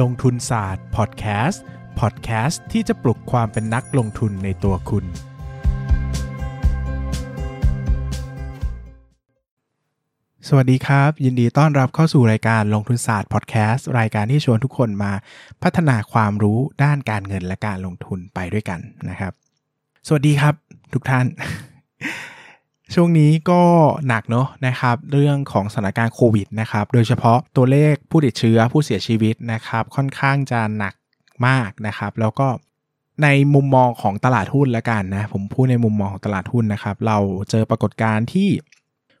[0.00, 1.62] ลงทุนศาสตร์พอดแคสต์
[2.00, 5.04] พอดแคสต์ที่จะปลุกความเป็นนักลงทุนในตัวคุณ
[10.48, 15.12] สวัสดีครับ ยินดีต้อนรับเข้าสู่รายการลงทุนศาสตร์พอดแคสต์รายการที่ชวนทุกคนมา
[15.62, 18.80] พัฒนาความรู้ด้านการเงินและการลงทุนไปด้วยกัน
[19.10, 19.32] นะครับ
[20.06, 20.54] สวัสดีครับ
[20.94, 21.26] ทุกท่าน
[22.94, 23.62] ช่วงนี้ก็
[24.08, 30.94] หนักเนาะนะครับ เรื่องของสถานการณ์โควิดนะครับ โดยเฉพาะตัวเลขผู้ติดเชื้อผู้เสียชีวิตนะครับ ค่อนข้างจะหนัก
[31.46, 32.48] มากนะครับ แล้วก็
[33.22, 37.18] ในมุมมองของตลาดหุ้นละกันนะ ผมพูดในมุมมองของตลาดหุ้นนะครับ เรา
[37.50, 38.48] เจอปรากฏการณ์ที่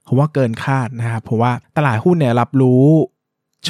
[0.06, 2.84] ผมว่าเกินคาดนะครับ เพราะว่าตลาดหุ้นเนี่ยรับรู้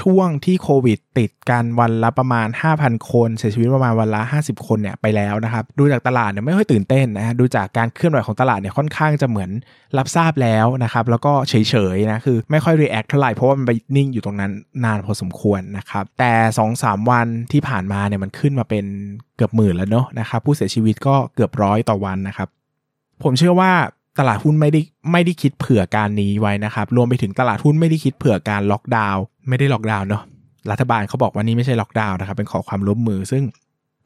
[0.00, 9.50] ช่วงที่โควิดติดกันวันละประมาณ 5,000 คนเสียชีวิตประมาณวันละ 50 คนเนี่ยไปแล้วนะครับ ดูจากตลาดเนี่ยไม่ค่อยตื่นเต้นนะดูจากการเคลื่อนไหวของตลาดเนี่ยค่อนข้างจะเหมือน
[9.98, 11.54] รับทราบแล้วนะครับ แล้วก็เฉ
[11.94, 14.52] ยๆนะคือไม่ค่อยรีแอคเท่าไหร่เพราะว่ามันไปนิ่งอยู่ตรงนั้น
[14.84, 16.32] นานพอสมควรนะครับ แต่
[16.72, 18.84] 2-3 วันที่ผ่านมาเนี่ยมันขึ้นมาเป็น
[19.36, 22.48] เกือบหมื่นแล้วเนาะนะครับผู้เสียชีวิตก็เกือบร้อยต่อวันนะครับ
[23.22, 23.72] ผมเชื่อว่า
[24.18, 24.80] ตลาดหุ้นไม่ได้
[25.12, 30.22] ไม่ได้คิดเผื่อการนี้ไว้นะครับ รวมไปถึงตลาดหุ้นไม่ได้คิดเผื่อการล็อกดาวน์ ไม่ได้ล็อกดาวน์เนาะ
[30.70, 33.44] รัฐบาลเขาบอกว่านี่ไม่ใช่ล็อกดาวน์นะครับ เป็นขอความร่วมมือ ซึ่ง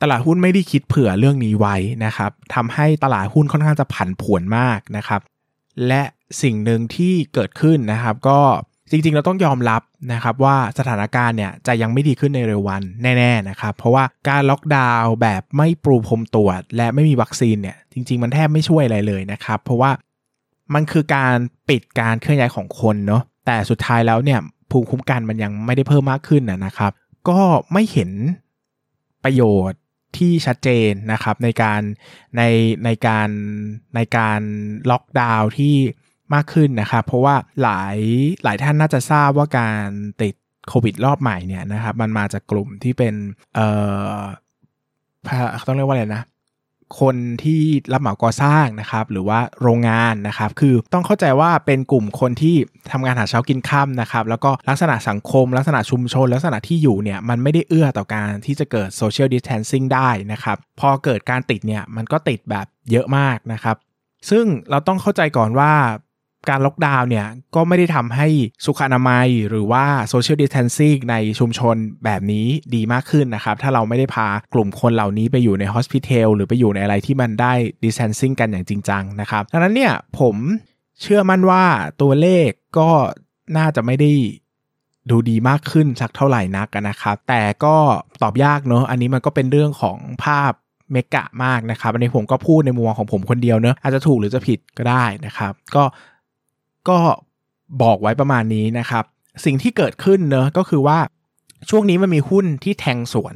[0.03, 5.21] ตลาดหุ้นไม่ได้คิดเผื่อเรื่องนี้ไว้นะครับทำให้ตลาดหุ้นค่อนข้างจะผันผวนมากนะครับ
[5.87, 6.03] และ
[6.43, 8.41] สิ่งหนึ่งที่เกิดขึ้นนะครับ ก็
[8.91, 9.83] จริงๆ เราต้องยอมรับ
[10.13, 19.91] นะครับว่าสถานการณ์เนี่ยจะยังไม่ดีขึ้นในเร็ววันแน่ๆนะครับ เพราะว่าการล็อกดาวน์แบบไม่ปรูพรมตรวจ และไม่มีวัคซีนเนี่ยจริง ๆ มันแทบไม่ช่วยอะไรเลยนะครับ เพราะว่า
[20.75, 21.35] มันคือการ
[21.69, 24.41] ปิดการเคลื่อนย้ายของคนเนาะแต่สุดท้ายแล้วเนี่ย
[24.75, 26.93] ภูมิคุ้มกันมันยังไม่ได้เพิ่มมากขึ้นนะครับ
[27.29, 27.41] ก็
[27.73, 28.11] ไม่เห็น
[29.25, 29.81] ประโยชน์
[30.17, 31.81] ที่ชัดเจนนะครับในการ
[32.37, 32.43] ใน
[32.85, 33.29] ในการ
[33.97, 34.41] ในการ
[34.91, 35.75] ล็อกดาวน์ที่
[36.35, 37.97] มากขึ้นนะครับเพราะว่าหลาย
[38.43, 39.87] หลายท่านน่าจะทราบว่าการ
[40.23, 40.35] ติด
[40.69, 43.15] โควิดรอบใหม่เนี่ยนะครับมันมาจากกลุ่มที่เป็น
[43.55, 43.69] เอ่
[44.17, 44.21] อ
[45.67, 46.23] ต้องเรียกว่าอะไรนะ
[47.01, 52.57] คนที่รับเหมาก่อสร้างนะครับหรือว่าโรงงานนะครับคือต้องเข้าใจว่าเป็นกลุ่มคนที่
[52.93, 63.77] ทำงานหาเช้ากินค่ำนะครับแล้วก็ลักษณะสังคม ลักษณะชุมชน ลักษณะที่อยู่เนี่ยมันไม่ได้เอื้อต่อการที่จะเกิด social distancing ได้นะครับพอเกิดการติดเนี่ยมันก็ติดแบบเยอะมากนะครับ
[64.31, 65.73] ซึ่งเราต้องเข้าใจก่อนว่า
[66.51, 68.27] การล็อกดาวน์เนี่ยก็ไม่ได้ทำให้
[68.65, 77.53] สุขอนามัยหรือว่า social distancing ในชุมชนแบบนี้ดีมากขึ้นนะครับ ถ้าเราไม่ได้พากลุ่มคนเหล่านี้ไปอยู่ใน hospital หรือไปอยู่ในอะไรที่มันได้
[77.85, 80.37] distancing กันอย่างจริงจังนะครับดังนั้นเนี่ยผม
[81.01, 81.65] เชื่อมั่นว่า
[82.03, 82.91] ตัวเลขก็
[83.57, 84.13] น่าจะไม่ได้
[85.11, 87.77] ดูดีมากขึ้นสักเท่าไหร่นักนะครับ แต่ก็
[88.23, 90.53] ตอบยากเนอะอันนี้มันก็เป็นเรื่องของภาพ
[90.93, 95.83] เมกะมากนะครับ อันนี้ผมก็พูดในมุมมองของผมคนเดียวเนอะอาจจะถูกหรือจะผิดก็ได้นะครับ ก็
[96.89, 96.99] ก็
[97.83, 99.05] บอกไว้ประมาณนี้นะครับ
[99.45, 100.99] สิ่งที่เกิดขึ้นเนอะก็คือว่า
[101.71, 103.35] ช่วงนี้มันมีหุ้นที่แทงสวน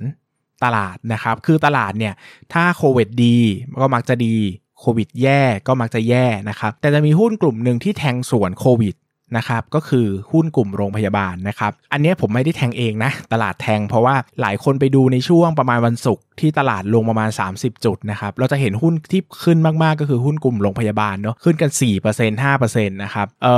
[0.64, 2.14] ตลาดนะครับ คือตลาดเนี่ย
[2.52, 3.36] ถ้าโควิดดี
[3.80, 4.36] ก็มักจะดี
[4.80, 8.94] โควิดแย่ก็มักจะแย่นะครับ แต่จะมีหุ้นกลุ่มหนึ่งที่แทงสวนโควิด
[9.36, 21.70] นะครับก็คือหุ้นกลุ่มโรงพยาบาลนะครับอันนี้ผมไม่ได้แทงเองนะ ตลาดแทงเพราะว่าหลายคนไปดูในช่วงประมาณวันศุกร์ที่ตลาดลงประมาณ 30 จุดนะครับเราจะเห็นหุ้นที่ขึ้นมาก ๆ ก็คือหุ้นกลุ่มโรงพยาบาลเนาะขึ้นกัน
[22.12, 23.56] 4% 5%นะครับเอ่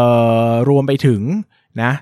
[0.49, 1.23] อรวมไปถึง
[1.83, 1.93] นะ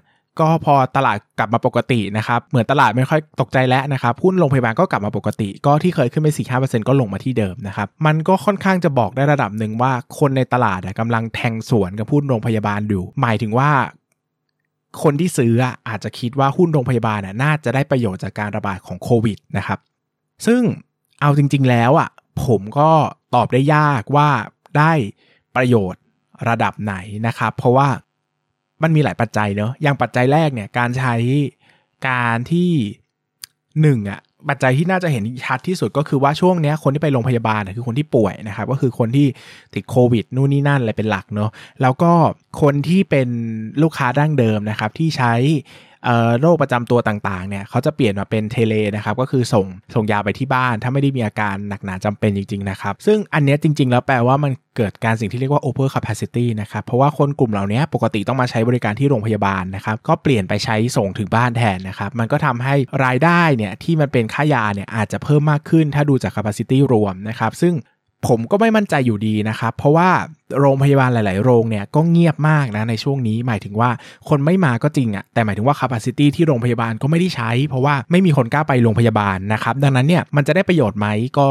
[0.41, 13.71] ก็พอตลาดกลับมาปกตินะครับเหมือนตลาดไม่ค่อยตกใจแล้วนะครับหุ้นโรงพยาบาลก็กลับมาปกติ ก็ที่เคยขึ้นไป4 5ก็ลงมาที่เดิมนะครับมันก็ค่อนข้างจะบอกได้ระดับหนึ่งว่าคนในตลาดกำลังแทงสวนกับหุ้นโรงพยาบาลอยู่หมายถึงว่า
[15.03, 15.54] คนที่ซื้อ
[15.88, 19.78] อาจจะคิดว่าหุ้นโรงพยาบาลน่าจะได้ประโยชน์จากการระบาดของโควิดนะครับ
[20.47, 20.62] ซึ่ง
[21.20, 22.10] เอาจริง ๆ แล้วอะ
[22.44, 22.91] ผมก็
[23.34, 24.28] ตอบได้ยากว่า
[24.78, 24.93] ได้
[25.56, 26.03] ประโยชน์
[26.49, 26.94] ระดับไหน
[27.26, 27.88] นะครับ เพราะว่า
[28.83, 31.15] มันมีหลายปัจจัยเนอะอย่างปัจจัยแรกเนี่ยการใช้
[32.09, 32.72] การที่
[33.81, 39.26] หนึ่งอะ ปัจจัยที่น่าจะเห็นชัดที่สุดก็คือว่าช่วงนี้คนที่ไปโรงพยาบาลคือคนที่ป่วยนะครับก็คือคนที่
[39.75, 41.50] ติดโควิดนู่นนี่นั่นอะไรเป็นหลักเนาะ
[41.82, 42.12] แล้วก็
[42.62, 43.28] คนที่เป็น
[43.82, 45.34] ลูกค้าดั้งเดิมนะครับที่ใช้
[46.41, 62.75] โรคประจำตัวต่างๆเนี่ยเขาจะเปลี่ยนมาเป็นเทเลนะครับก็คือส่งส่งยาไปที่บ้าน ถ้าไม่ได้มีอาการหนักหนาจำเป็นจริงๆนะครับซึ่งอันนี้จริง ๆ แล้วแปลว่ามันเกิดการสิ่งที่เรียกว่า over capacity นะครับเพราะว่าคนกลุ่มเหล่านี้ปกติต้องมาใช้บริการที่โรงพยาบาลนะครับก็เปลี่ยนไปใช้ส่งถึงบ้านแทนนะครับมันก็ทำให้
[63.05, 67.75] รายได้เนี่ยที่มันเป็นค่ายาเนี่ยอาจจะเพิ่มมากขึ้นถ้าดูจาก capacity รวมนะครับ ซึ่ง
[68.29, 70.11] ผมก็ไม่มั่นใจอยู่ดีนะครับ เพราะว่า
[70.61, 73.91] โรงพยาบาลหลาย ๆ โรงเนี่ยก็เงียบมากนะในช่วงนี้ หมายถึงว่า
[74.29, 81.07] คนไม่มาก็จริงอะแต่หมายถึงว่า capacity ที่โรงพยาบาลก็ไม่ได้ใช้ เพราะว่าไม่มีคนกล้าไปโรงพยาบาลนะครับ ดังนั้นเนี่ยมันจะได้ประโยชน์ไหม
[81.39, 81.49] ก็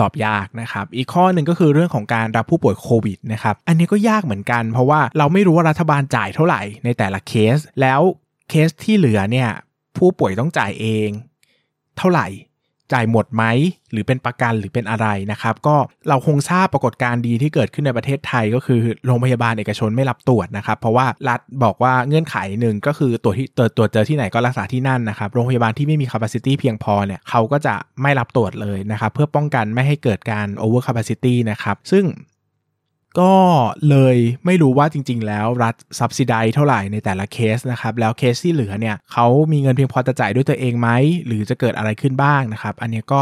[0.00, 8.00] ตอบยากนะครับ อีกข้อหนึ่งก็คือเรื่องของการรับผู้ป่วยโควิดนะครับ อันนี้ก็ยากเหมือนกัน เพราะว่าเราไม่รู้ว่ารัฐบาลจ่ายเท่าไหร่ในแต่ละเคส แล้ว
[8.50, 9.48] เคสที่เหลือเนี่ย
[9.96, 11.08] ผู้ป่วยต้องจ่ายเอง
[11.98, 12.28] เท่าไหร่
[12.92, 13.44] จ่ายหมดไหม
[13.92, 15.76] หรือเป็นประกันหรือเป็นอะไรนะครับ ก็
[16.08, 32.04] เราคงทราบปรากฏการณ์ดีที่เกิดขึ้นในประเทศไทยก็คือโรงพยาบาลเอกชนไม่รับตรวจนะครับ เพราะว่ารัฐบอกว่าเงื่อนไขหนึ่งก็คือตัวจที่ตรวจตรวจเจอที่ไหนก็รักษาที่นั่นนะครับโรงพยาบาลที่ไม่มี capacity เพียงพอเนี่ยเขาก็จะไม่รับตรวจเลยนะครับ เพื่อป้องกันไม่ให้เกิดการ over capacity นะครับซึ่ง
[33.20, 33.32] ก็
[33.88, 40.88] เลยไม่รู้ว่าจริง ๆ แล้วรัฐสับซิไดเท่าไหร่ในแต่ละเคสนะครับแล้วเคสที่เหลือเนี่ยเขามีเงินเพียงพอจะจ่ายด้วยตัวเองไหม
[41.26, 43.20] หรือจะเกิดอะไรขึ้นบ้างนะครับ อันนี้ก็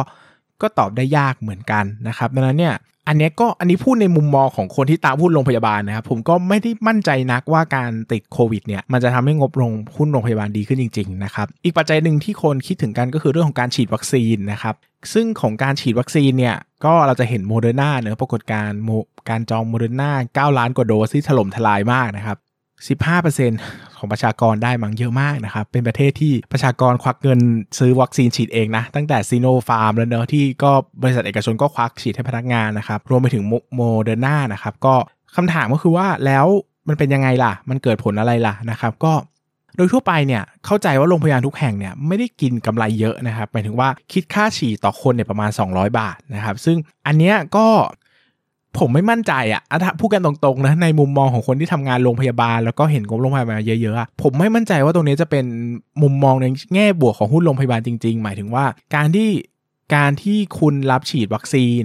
[0.62, 2.74] ก็ตอบได้ยากเหมือนกันนะครับดังนั้นเนี่ย
[3.08, 14.74] อันนี้ก็อันนี้พูดในมุมมองของคนที่ตามหุ้นโรงพยาบาลนะครับผมก็ไม่ได้มั่นใจนักว่าการติดโควิดเนี่ยมันจะทำให้งบของหุ้นโรงพยาบาลดีขึ้นจริงๆนะครับอีกปัจจัยหนึ่งที่คนคิดถึงกันก็คือเรื่องของการฉีดวัคซีนนะครับ
[15.12, 18.70] ซึ่งของการฉีดวัคซีนเนี่ยก็เราจะเห็นโมเดอร์นาเนอะปรากฏการณ์
[19.30, 22.38] การจองโมเดอร์นา9ล้านกว่าโดสที่ถล่มทลายมากนะครับ
[23.00, 27.40] 15% ของประชากรได้มั้งเยอะมากนะครับ เป็นประเทศที่ประชากรควักเงิน
[27.78, 30.70] ซื้อวัคซีนฉีดเองนะ ตั้งแต่ซีโนฟาร์มแล้วเนอะที่ก็
[31.02, 33.44] บริษัทเอกชนก็ควักฉีดให้พนักงานนะครับ รวมไปถึง
[33.74, 34.94] โมเดอร์นานะครับ ก็
[35.36, 36.46] คำถามก็คือว่าแล้ว
[36.88, 39.12] มันเป็นยังไงล่ะ มันเกิดผลอะไรล่ะนะครับก็
[39.76, 46.76] โดยทั่วไปเนี่ยเข้าใจว่าโรงพยาบาลทุกแห่งเนี่ยไม่ได้กินกำไรเยอะนะครับหมายถึงว่าคิดค่าฉีดต่อคนเนี่ยประมาณ 200 บาทนะครับซึ่ง
[47.06, 47.66] อันเนี้ยก็
[48.78, 55.44] ผมไม่มั่นใจอะ่ะพูดกันตรงๆนะในมุมมองของคนที่ทำงานโรงพยาบาล แล้วก็เห็นงบโรงพยาบาลเยอะๆผมไม่มั่นใจว่าตรงนี้จะเป็น
[56.02, 58.64] มุมมองในแง่บวกของหุ้นโรงพยาบาลจริงๆ หมายถึงว่า
[58.94, 59.30] การที่
[59.94, 61.82] การที่คุณรับฉีดวัคซีน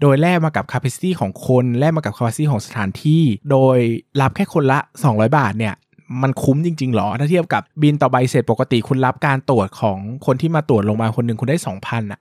[0.00, 3.78] โดยแลกมากับ capacity ของคนแลกมากับ capacity ของสถานที่ โดย
[4.20, 5.74] รับแค่คนละ 200 บาทเนี่ย
[6.22, 12.20] มันคุ้มจริงๆหรอ ถ้าเทียบกับบินต่อใบเสร็จปกติคุณรับการตรวจของคนที่มาตรวจโรงพยาบาลคนหนึ่งคุณได้ 2,000อะ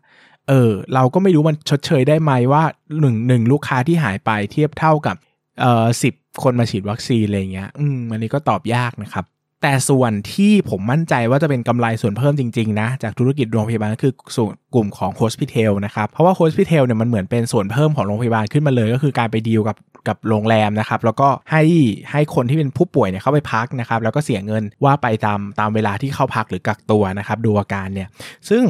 [0.50, 2.64] เออเราก็ไม่รู้มันชดเชยได้ไหมว่า
[3.00, 5.16] หนึ่งหนึ่งลูกค้าที่หายไปเทียบเท่ากับ
[5.62, 6.14] เอ่อสิบ
[6.44, 9.26] คนมาฉีดวัคซีนอะไรเงี้ย อืมอันนี้ก็ตอบยากนะครับ
[9.64, 19.78] แต่ส่วนที่ผมมั่นใจว่าจะเป็นกำไรส่วนเพิ่มจริงๆนะ จากธุรกิจโรงพยาบาลก็คือส่วนกลุ่มของ hospitel นะครับ เพราะว่า hospitel เนี่ยมันเหมือนเป็นส่วนเพิ่มของโรงพยาบาลขึ้นมาเลย ก็คือการไปดีลกับ
[20.08, 21.64] กับโรงแรมนะครับ แล้วก็ให้
[22.12, 28.08] ให้คนที่เป็นผู้ป่วยเนี่ยเข้าไปพักนะครับ แล้วก็เสียเงินว่าไปตามตามเวลาที่เข้าพักหรือกักตัวนะครับ ดูอาการเนี่ย
[28.50, 28.64] ซึ่ง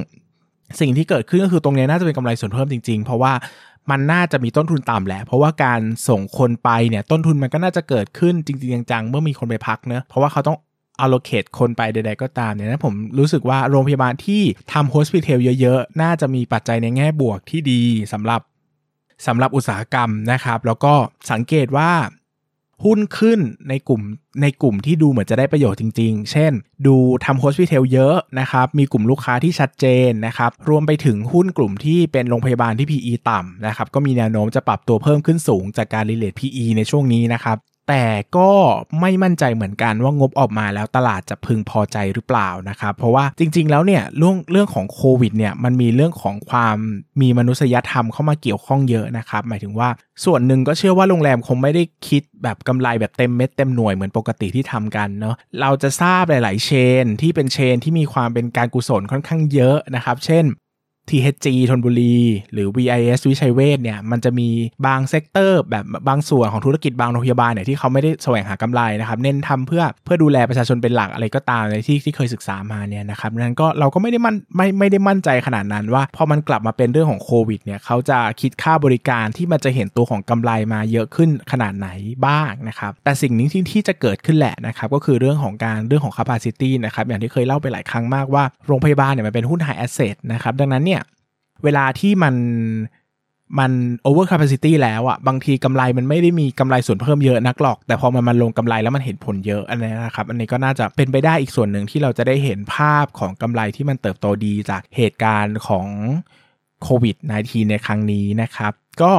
[0.80, 3.34] สิ่งที่เกิดขึ้นก็คือตรงนี้น่าจะเป็นกำไรส่วนเพิ่มจริง ๆ เพราะว่า
[3.92, 10.58] มันน่าจะมีต้นทุนต่ำแหละ เพราะว่าการส่งคนไปเนี่ยต้นทุนมันก็น่าจะเกิดขึ้นจริงๆจังๆเมื่อมีคนไปพักเนะเพราะว่าเขาต้อง
[11.04, 14.42] allocate คนไปใดๆก็ตามเนี่ยนะผมรู้สึกว่าโรงพยาบาลที่
[14.74, 17.81] ทำ hospital เยอะๆ น่าจะมีปัจจัยในแง่บวกที่ดี
[18.14, 18.42] สำหรับ
[19.28, 20.94] สำหรับอุตสาหกรรมนะครับ แล้วก็
[21.31, 21.92] สังเกตว่า
[22.86, 23.40] หุ้นขึ้น
[23.70, 24.02] ในกลุ่ม
[24.42, 26.52] ในกลุ่มที่ดูเหมือนจะได้ประโยชน์จริง ๆ เช่น
[26.88, 26.96] ดู
[27.26, 38.04] ทำโฮสพิทลเยอะนะครับ มีกลุ่มลูกค้าที่ชัดเจนนะครับ รวมไปถึงหุ้นกลุ่มที่เป็นโรงพยาบาลที่ PE ต่ำนะครับ ก็มีแนวโน้มจะปรับตัวเพิ่มขึ้นสูงจากการรีเลท PE ในช่วงนี้นะครับ แต่
[38.38, 38.50] ก็
[39.01, 46.78] ไม่มั่นใจเหมือนกันว่างบออกมาแล้วตลาดจะพึงพอใจหรือเปล่านะครับ เพราะว่าจริง ๆ แล้วเนี่ยเรื่องเรื่องของโควิดเนี่ยมันมีเรื่องของความ
[47.22, 49.89] มีมนุษยธรรมเข้ามาเกี่ยวข้องเยอะนะครับ หมายถึงว่า
[50.25, 60.45] ส่วนหนึ่งก็เชื่อว่าโรงแรมคงไม่ได้คิดแบบกำไรแบบเต็มเม็ดเต็มหน่วยเหมือนปกติที่ทำกันเนาะเราจะทราบหลาย ๆ chain ที่เป็น chain ที่มีความเป็นการกุศลค่อนข้างเยอะนะครับ เช่น
[61.09, 62.18] THG ธนบุรี
[62.54, 64.50] หรือ VIS วิชัยเวชเนี่ยมันจะมี
[64.86, 81.90] บาง sector แบบบางส่วนของธุรกิจบางโรงพยาบาลเนี่ยที่เขาไม่ได้แสวงหากำไรนะครับเน้นทำเพื่อเพื่อดูแลประชาชนเป็นหลักอะไรก็ตามในที่ที่เคยศึกษามาเนี่ยนะครับนั้นก็เราก็ไม่ได้มั่นไม่ไม่ได้มั่นใจขนาดนั้นว่าพอมันกลับมาเป็นเรื่องของโควิดเนี่ยเขาจะคิดค่าบริการที่มันจะเห็นตัวของกำไรมาเยอะขึ้นขนาดไหน
[82.28, 90.96] บ้างนะครับแต่สิ่งนี้ที่ที่จะเกิดขึ้นแหละนะครับก็คือเรื่องของการเรื่องของ capacity นะครับอย่างที่เคยเล่าไปหลายครั้งมากว่าโรงพยาบาลเนี่ยมันเป็นหุ้น heavy asset นะครับดังนั้นเนี่ย
[91.64, 92.35] เวลาที่มัน
[93.59, 93.71] มัน
[94.04, 105.87] over capacity แล้วอะบางทีกำไรมันไม่ได้มีกำไรส่วนเพิ่มเยอะนักหรอก แต่พอมันมันลงกำไรแล้วมันเห็นผลเยอะอันนี้นะครับ อันนี้ก็น่าจะเป็นไปได้อีกส่วนหนึ่งที่เราจะได้เห็นภาพของกำไรที่มันเติบโตดีจากเหตุการณ์ของ
[106.83, 109.14] โควิด -19 ในครั้งนี้นะครับ ก็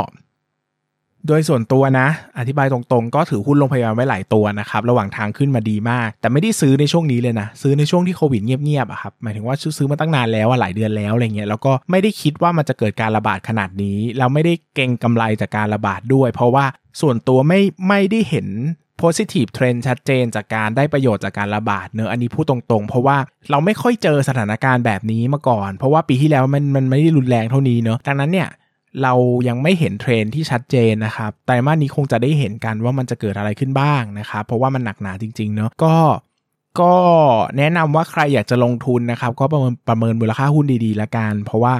[1.26, 2.08] โดยส่วนตัวนะ
[2.38, 16.64] อธิบายตรงๆ ก็ถือหุ้นโรงพยาบาลไว้หลายตัวนะครับ ระหว่างทางขึ้นมาดีมาก แต่ไม่ได้ซื้อในช่วงนี้เลยนะ ซื้อในช่วงที่โควิดเงียบๆอะครับ หมายถึงว่าซื้อมาตั้งนานแล้วหลายเดือนแล้วอะไรเงี้ย แล้วก็ไม่ได้คิดว่ามันจะเกิดการระบาดขนาดนี้แล้วไม่ได้เก่งกำไรจากการระบาดด้วย เพราะว่า
[17.00, 18.48] ส่วนตัวไม่ไม่ได้เห็น
[19.02, 23.16] positive trend ชัดเจนจากการได้ประโยชน์จากการระบาดเนอะอันนี้พูดตรงๆ เพราะว่า
[23.50, 28.48] เราไม่ค่อยเจอสถานการณ์แบบนี้มาก่อน เพราะว่าปีที่แล้วมันมันไม่ได้รุนแรงเท่านี้เนอะดังนั้นเนี่ย
[29.02, 29.14] เรา
[29.48, 35.94] ยังไม่เห็นเทรนที่ชัดเจนนะครับไตรมาสนี้คงจะได้เห็นกันว่ามันจะเกิดอะไรขึ้นบ้างนะครับเพราะว่ามันหนักหนาจริงๆเนาะก็
[36.80, 36.94] ก็
[37.58, 41.74] แนะนำว่าใครอยากจะลงทุนนะครับ ก็ประเมินประเมินมูลค่าหุ้นดีๆละกัน เพราะว่า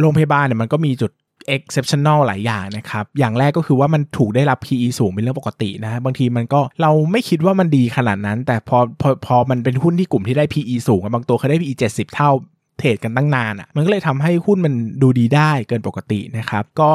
[0.00, 1.12] โรงพยาบาลเนี่ยมันก็มีจุด
[1.56, 12.30] exceptional หลายอย่างนะครับ อย่างแรกก็คือว่ามันถูกได้รับ PE สูงเป็นเรื่องปกตินะ บางทีมันก็เราไม่คิดว่ามันดีขนาดนั้น แต่พอพอพอมันเป็นหุ้นที่กลุ่มที่ได้ PE สูงบางตัวเคยได้ PE 70 เท่า
[12.78, 16.92] เทรดกันตั้งนานอะ่ะมันก็เลยทำให้หุ้นมันดูดีได้เกินปกตินะครับก็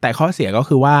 [0.00, 0.96] แต่ข้อเสียก็คือว่า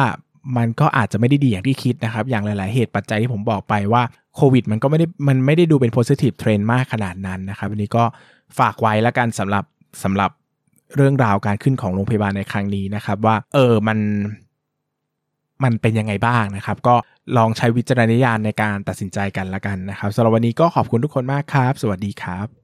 [0.56, 4.02] มันก็อาจจะไม่ได้ดีอย่างที่คิดนะครับ อย่างหลาย ๆ เหตุปัจจัยที่ผมบอกไปว่า
[4.36, 8.04] โควิดมันก็ไม่ได้มันไม่ได้ดูเป็น positive trend มากขนาดนั้นนะครับอันนี้ก็
[8.58, 9.64] ฝากไว้แล้วกันสำหรับ
[10.02, 10.30] สำหรับ
[10.96, 13.98] เรื่องราวการขึ้นของโรงพยาบาลในครั้งนี้นะครับ ว่าเออมัน
[15.64, 16.94] มันเป็นยังไงบ้างนะครับ ก็
[17.36, 22.63] ลองใช้วิจารณญาณในการตัดสินใจกันละกันนะครับสำหรับวันนี้ก็ขอบคุณทุกคนมากครับ สวัสดีครับ